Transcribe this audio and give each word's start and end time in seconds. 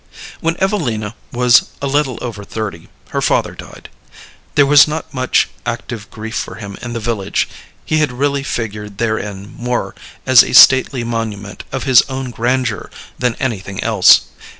When 0.39 0.57
Evelina 0.59 1.13
was 1.31 1.65
a 1.79 1.85
little 1.85 2.17
over 2.23 2.43
thirty 2.43 2.89
her 3.09 3.21
father 3.21 3.53
died. 3.53 3.87
There 4.55 4.65
was 4.65 4.87
not 4.87 5.13
much 5.13 5.49
active 5.63 6.09
grief 6.09 6.33
for 6.35 6.55
him 6.55 6.75
in 6.81 6.93
the 6.93 6.99
village; 6.99 7.47
he 7.85 7.99
had 7.99 8.11
really 8.11 8.41
figured 8.41 8.97
therein 8.97 9.53
more 9.55 9.93
as 10.25 10.41
a 10.41 10.53
stately 10.55 11.03
monument 11.03 11.65
of 11.71 11.83
his 11.83 12.01
own 12.09 12.31
grandeur 12.31 12.89
than 13.19 13.35
anything 13.35 13.83
else. 13.83 14.21